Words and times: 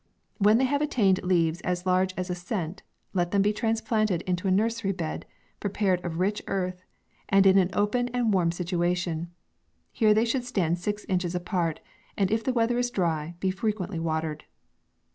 When 0.39 0.57
they 0.57 0.63
have 0.65 0.81
attained 0.81 1.21
leaves 1.21 1.61
as 1.61 1.85
large 1.85 2.15
as 2.17 2.31
a 2.31 2.33
cent, 2.33 2.81
let 3.13 3.29
them 3.29 3.43
be 3.43 3.53
transplanted 3.53 4.23
into 4.23 4.47
a 4.47 4.51
nursery 4.51 4.91
bed, 4.93 5.27
prepared 5.59 6.03
of 6.03 6.17
rich 6.17 6.41
earth, 6.47 6.81
and 7.29 7.45
in 7.45 7.59
an 7.59 7.69
open 7.73 8.07
and 8.07 8.33
warm 8.33 8.51
situ 8.51 8.81
ation; 8.81 9.29
here 9.91 10.15
they 10.15 10.25
should 10.25 10.43
stand 10.43 10.79
six 10.79 11.05
inches 11.05 11.35
apart, 11.35 11.81
and 12.17 12.31
if 12.31 12.43
the 12.43 12.51
weather 12.51 12.79
is 12.79 12.89
dry, 12.89 13.35
be 13.39 13.51
frequently 13.51 13.99
wa 13.99 14.21
tered. 14.21 14.41